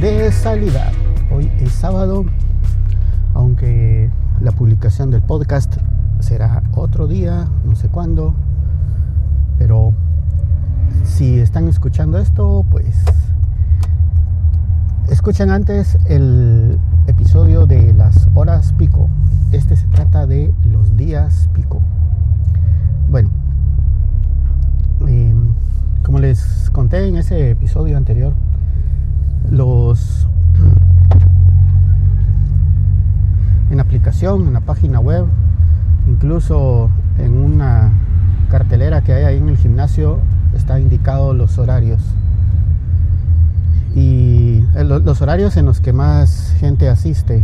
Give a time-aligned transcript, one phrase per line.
[0.00, 0.92] de salida.
[1.32, 2.24] Hoy es sábado,
[3.34, 4.10] aunque
[4.40, 5.76] la publicación del podcast
[6.20, 8.32] será otro día, no sé cuándo,
[9.58, 9.92] pero
[11.02, 12.94] si están escuchando esto, pues
[15.10, 16.78] escuchen antes el
[17.08, 19.08] episodio de las horas pico.
[19.50, 21.80] Este se trata de los días pico.
[23.10, 23.30] Bueno,
[25.08, 25.34] eh,
[26.04, 28.32] como les conté en ese episodio anterior,
[34.36, 35.24] en la página web,
[36.06, 37.90] incluso en una
[38.50, 40.18] cartelera que hay ahí en el gimnasio
[40.54, 42.02] está indicado los horarios
[43.94, 47.42] y eh, los horarios en los que más gente asiste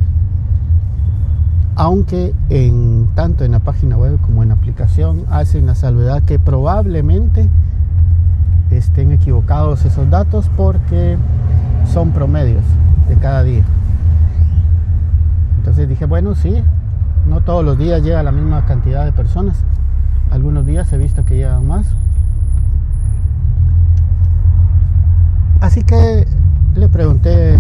[1.77, 6.39] aunque en tanto en la página web como en la aplicación hacen la salvedad que
[6.39, 7.49] probablemente
[8.71, 11.17] estén equivocados esos datos porque
[11.93, 12.65] son promedios
[13.09, 13.65] de cada día.
[15.59, 16.63] Entonces dije, bueno, sí,
[17.27, 19.57] no todos los días llega la misma cantidad de personas.
[20.31, 21.87] Algunos días he visto que llegan más.
[25.61, 26.27] Así que
[26.75, 27.59] le pregunté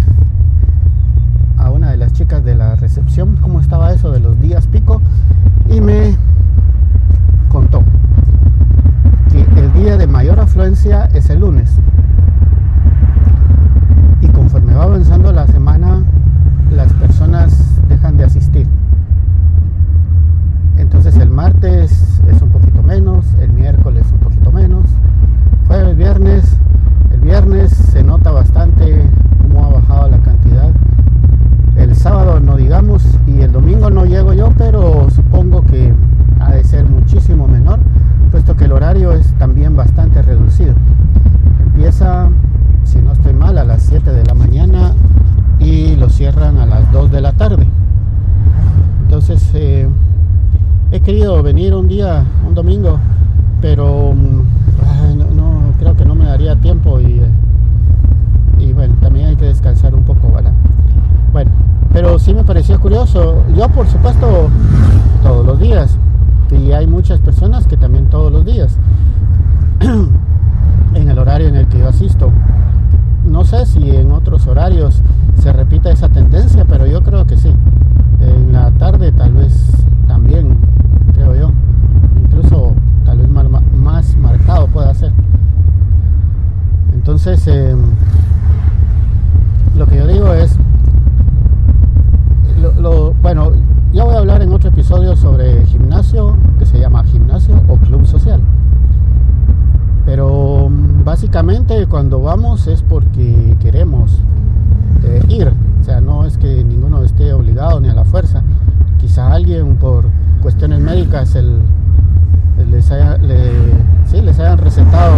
[1.56, 5.00] a una de las chicas de la recepción cómo estaba eso de los días pico
[5.70, 6.16] y me
[7.48, 7.82] contó
[9.30, 11.78] que el día de mayor afluencia es el lunes
[14.34, 16.02] conforme va avanzando la semana,
[16.70, 18.66] las personas dejan de asistir.
[20.76, 24.84] Entonces el martes es un poquito menos, el miércoles un poquito menos,
[25.66, 26.56] jueves, viernes,
[27.12, 29.04] el viernes se nota bastante
[29.42, 30.70] cómo ha bajado la cantidad.
[31.76, 35.92] El sábado no digamos y el domingo no llego yo, pero supongo que
[36.40, 37.78] ha de ser muchísimo menor,
[38.30, 40.74] puesto que el horario es también bastante reducido.
[41.66, 42.30] Empieza
[42.84, 44.94] si no estoy mal, a las 7 de la mañana
[45.58, 47.66] y lo cierran a las 2 de la tarde.
[49.04, 49.73] Entonces, eh,
[50.96, 52.98] he querido venir un día, un domingo,
[53.60, 57.20] pero mm, no, creo que no me daría tiempo y,
[58.58, 60.52] y bueno, también hay que descansar un poco, ¿verdad?
[61.32, 61.50] Bueno,
[61.92, 63.42] pero sí me pareció curioso.
[63.56, 64.48] Yo, por supuesto,
[65.22, 65.96] todos los días.
[66.50, 68.78] Y hay muchas personas que también todos los días.
[70.94, 72.30] en el horario en el que yo asisto
[73.24, 75.02] no sé si en otros horarios
[75.40, 77.52] se repita esa tendencia, pero yo creo que sí.
[78.20, 79.52] En la tarde tal vez
[80.06, 80.56] también,
[81.14, 81.50] creo yo.
[82.22, 82.72] Incluso
[83.04, 85.12] tal vez más, marcado pueda ser.
[86.92, 87.80] Entonces, em,
[89.76, 90.58] lo que yo digo es,
[93.20, 93.52] bueno,
[93.92, 98.06] ya voy a hablar en otro episodio sobre gimnasio, que se llama gimnasio o club
[98.06, 98.40] social.
[100.06, 100.70] Pero
[101.24, 104.20] básicamente cuando vamos es porque queremos
[105.04, 105.50] eh, ir.
[105.80, 108.42] O sea, no es que ninguno esté obligado ni a la fuerza.
[108.98, 110.04] Quizá alguien por
[110.42, 111.34] cuestiones médicas
[112.68, 115.14] les hayan recetado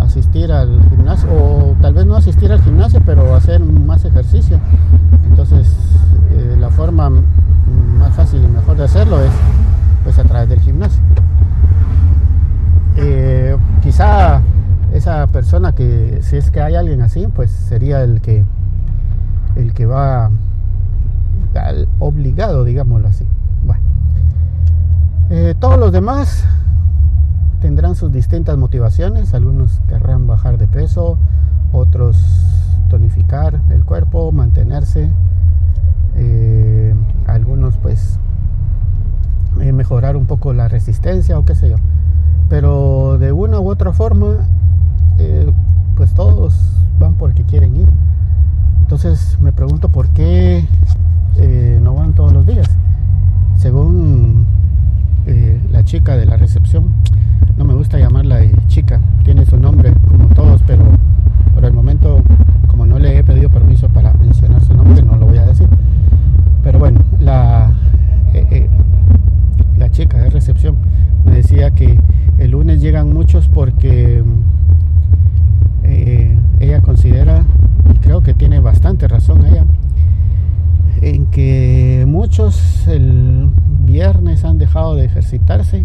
[0.00, 4.58] asistir al gimnasio o tal vez no asistir al gimnasio pero hacer más ejercicio
[5.24, 5.70] entonces
[6.30, 9.32] eh, la forma más fácil y mejor de hacerlo es
[10.02, 11.02] pues a través del gimnasio
[12.96, 14.40] eh, quizá
[14.94, 18.46] esa persona que si es que hay alguien así pues sería el que
[19.56, 20.30] el que va
[21.98, 23.26] obligado digámoslo así.
[23.62, 23.82] Bueno.
[25.28, 26.46] Eh, todos los demás
[27.60, 29.34] tendrán sus distintas motivaciones.
[29.34, 31.18] Algunos querrán bajar de peso
[31.72, 32.16] otros
[32.88, 35.10] tonificar el cuerpo mantenerse.
[36.16, 36.94] Eh,
[37.26, 38.18] algunos pues
[39.56, 41.76] mejorar un poco la resistencia o qué sé yo.
[42.48, 44.63] Pero de una u otra forma, eh,
[46.04, 46.54] pues todos
[47.00, 47.88] van porque quieren ir.
[48.82, 50.68] Entonces me pregunto por qué
[51.38, 52.68] eh, no van todos los días.
[53.56, 54.44] Según
[55.26, 56.92] eh, la chica de la recepción,
[57.56, 60.84] no me gusta llamarla chica, tiene su nombre como todos, pero
[61.54, 62.22] por el momento,
[62.66, 65.68] como no le he pedido permiso para mencionar su nombre, no lo voy a decir.
[66.62, 67.72] Pero bueno, la,
[69.78, 70.76] la chica de recepción
[71.24, 71.98] me decía que
[72.36, 74.24] el lunes llegan muchos porque eh,
[76.80, 77.44] considera,
[77.92, 79.64] y creo que tiene bastante razón ella,
[81.00, 83.48] en que muchos el
[83.84, 85.84] viernes han dejado de ejercitarse,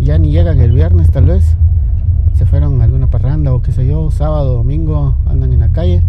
[0.00, 1.56] ya ni llegan el viernes tal vez,
[2.34, 6.02] se fueron a alguna parranda o qué sé yo, sábado, domingo andan en la calle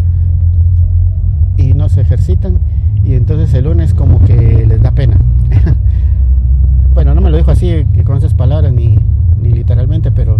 [1.58, 2.60] y no se ejercitan
[3.04, 5.18] y entonces el lunes como que les da pena.
[6.94, 8.98] bueno, no me lo dijo así con esas palabras ni,
[9.42, 10.38] ni literalmente, pero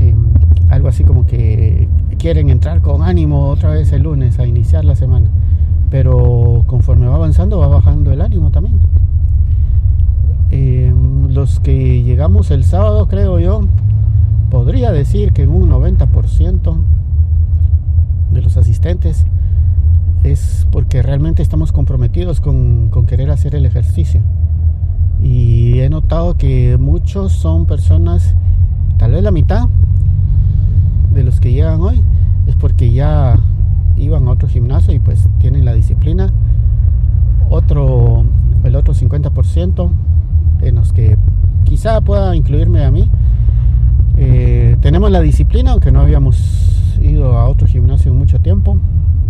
[0.00, 0.16] em,
[0.68, 1.88] algo así como que
[2.20, 5.30] quieren entrar con ánimo otra vez el lunes a iniciar la semana.
[5.88, 8.78] Pero conforme va avanzando va bajando el ánimo también.
[10.50, 10.92] Eh,
[11.28, 13.62] los que llegamos el sábado, creo yo,
[14.50, 16.76] podría decir que en un 90%
[18.32, 19.24] de los asistentes
[20.22, 24.20] es porque realmente estamos comprometidos con, con, querer hacer el ejercicio.
[25.22, 28.34] Y he notado que muchos son personas,
[28.98, 29.68] tal vez la mitad
[31.14, 32.02] de los que llegan hoy,
[32.60, 33.38] porque ya
[33.96, 36.32] iban a otro gimnasio y pues tienen la disciplina.
[37.48, 38.24] Otro,
[38.62, 39.90] el otro 50%
[40.62, 41.16] en los que
[41.64, 43.08] quizá pueda incluirme a mí.
[44.16, 48.78] Eh, tenemos la disciplina, aunque no habíamos ido a otro gimnasio en mucho tiempo.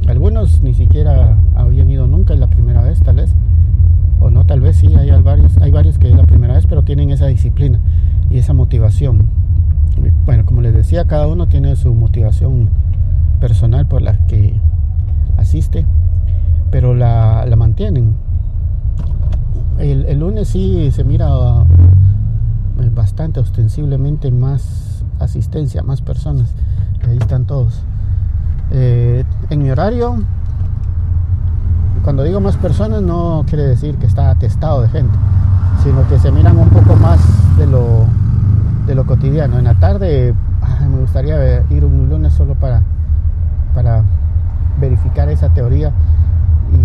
[0.08, 3.34] Algunos ni siquiera habían ido nunca, es la primera vez tal vez.
[4.18, 6.82] O no, tal vez sí, hay varios, hay varios que es la primera vez, pero
[6.82, 7.80] tienen esa disciplina
[8.28, 9.26] y esa motivación.
[10.26, 12.68] Bueno, como les decía, cada uno tiene su motivación
[13.40, 14.60] personal por la que
[15.38, 15.86] asiste,
[16.70, 18.14] pero la, mantienen.
[19.78, 21.28] El, lunes sí se mira
[22.80, 26.54] eh, bastante ostensiblemente más asistencia, más personas.
[27.08, 27.82] Ahí están todos.
[28.70, 30.22] Eh, en mi horario,
[32.04, 35.18] cuando digo más personas no quiere decir que está atestado de gente,
[35.82, 37.20] sino que se miran un poco más
[37.56, 38.06] de lo,
[38.86, 39.58] de lo cotidiano.
[39.58, 40.34] En la tarde
[40.90, 42.82] me gustaría ir un lunes solo para,
[43.74, 44.02] para
[44.80, 45.92] verificar esa teoría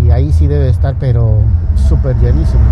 [0.02, 1.38] y ahí sí debe estar pero
[1.74, 2.62] súper llenísimo.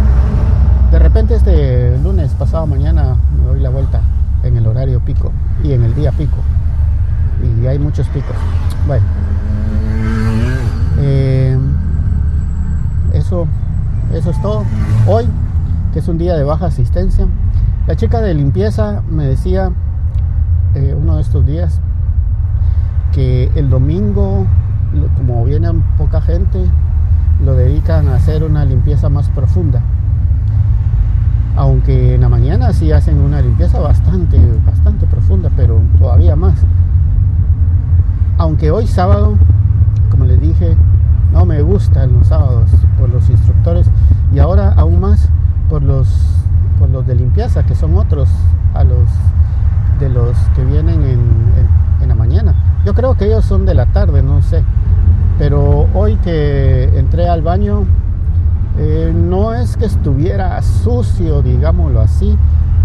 [0.91, 4.01] De repente este lunes pasado mañana me doy la vuelta
[4.43, 5.33] en el horario pico
[5.63, 6.37] y en el día pico
[7.43, 8.37] y hay muchos picos.
[8.87, 9.05] Bueno,
[10.99, 11.59] eh,
[13.13, 13.47] eso,
[14.13, 14.65] eso es todo.
[15.07, 15.27] Hoy,
[15.93, 17.27] que es un día de baja asistencia,
[17.87, 19.71] la chica de limpieza me decía
[20.75, 21.81] eh, uno de estos días
[23.15, 24.45] que el domingo,
[25.17, 26.67] como viene poca gente,
[27.45, 29.81] lo dedican a hacer una limpieza más profunda.
[31.57, 36.57] Aunque en la mañana sí hacen una limpieza bastante, bastante profunda, pero todavía más.
[38.39, 39.37] Aunque hoy sábado,
[40.11, 40.77] como les dije,
[41.33, 42.69] no me gustan los sábados
[42.99, 43.89] por los instructores
[44.33, 45.29] y ahora aún más
[45.69, 46.09] por los,
[46.81, 48.29] por los de limpieza, que son otros
[48.75, 49.09] a los
[50.01, 51.64] de los que vienen en.
[52.85, 54.63] Yo creo que ellos son de la tarde, no sé.
[55.39, 57.85] Pero hoy que entré al baño,
[58.79, 62.37] eh, no es que estuviera sucio, digámoslo así,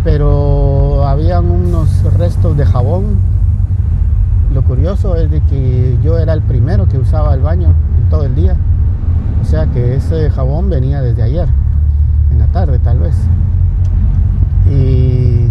[0.04, 3.18] pero habían unos restos de jabón.
[4.54, 8.24] Lo curioso es de que yo era el primero que usaba el baño en todo
[8.24, 8.56] el día.
[9.42, 11.48] O sea que ese jabón venía desde ayer,
[12.32, 13.16] en la tarde tal vez.
[14.70, 15.48] Y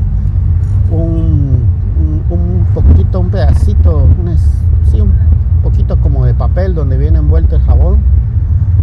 [0.91, 1.65] un,
[2.31, 4.37] un, poquito, un pedacito, un,
[4.91, 5.12] sí, un
[5.62, 6.97] poquito como de papel donde
[7.56, 8.00] el jabón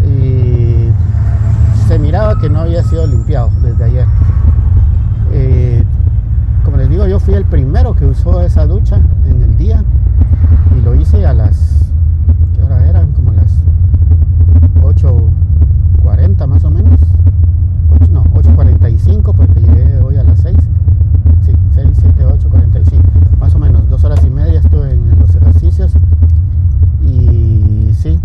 [0.03, 0.89] y
[1.87, 4.05] se miraba que no había sido limpiado desde ayer.
[5.31, 5.83] Eh,
[6.63, 9.83] como les digo, yo fui el primero que usó esa ducha en el día
[10.77, 11.91] y lo hice a las,
[12.55, 13.11] ¿qué hora eran?
[13.11, 13.53] Como las
[14.81, 16.99] 8.40 más o menos.
[18.11, 20.57] no, 8.45 porque llegué hoy a las 6.
[21.41, 23.03] Sí, 6, 7, 8, 45.
[23.39, 25.93] Más o menos, dos horas y media estuve en los ejercicios
[27.01, 28.19] y sí,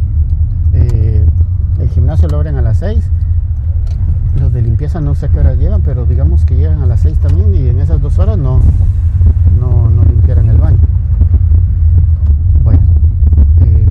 [0.72, 1.26] eh,
[1.78, 2.98] el gimnasio lo abren a las 6.
[4.40, 7.18] Los de limpieza no sé qué hora llegan, pero digamos que llegan a las 6
[7.18, 8.60] también y en esas dos horas no,
[9.58, 10.78] no, no limpiaran el baño.
[12.62, 12.80] Bueno,
[13.62, 13.86] eh,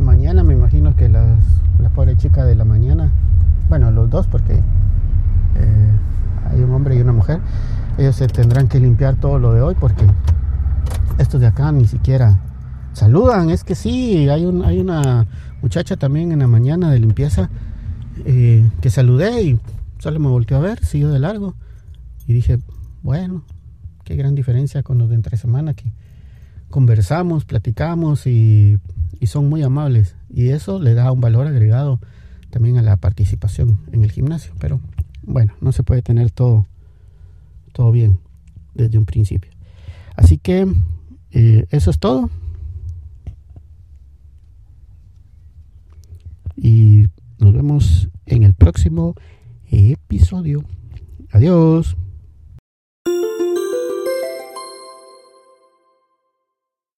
[0.00, 1.38] mañana me imagino que las,
[1.80, 3.10] la pobre chica de la mañana,
[3.68, 5.90] bueno, los dos porque eh,
[6.50, 7.38] hay un hombre y una mujer,
[7.96, 10.04] ellos se tendrán que limpiar todo lo de hoy porque
[11.18, 12.38] estos de acá ni siquiera
[12.98, 13.50] saludan.
[13.50, 15.26] Es que sí, hay, un, hay una
[15.62, 17.50] muchacha también en la mañana de limpieza
[18.24, 19.60] eh, que saludé y
[19.98, 21.54] solo me volteó a ver, siguió de largo.
[22.26, 22.58] Y dije,
[23.02, 23.44] bueno,
[24.04, 25.92] qué gran diferencia con los de entre semana que
[26.70, 28.78] conversamos, platicamos y,
[29.18, 30.16] y son muy amables.
[30.28, 32.00] Y eso le da un valor agregado
[32.50, 34.52] también a la participación en el gimnasio.
[34.58, 34.80] Pero
[35.22, 36.66] bueno, no se puede tener todo,
[37.72, 38.18] todo bien
[38.74, 39.50] desde un principio.
[40.16, 40.66] Así que
[41.30, 42.30] eh, eso es todo.
[46.60, 47.06] Y
[47.38, 49.14] nos vemos en el próximo
[49.70, 50.64] episodio.
[51.30, 51.96] Adiós.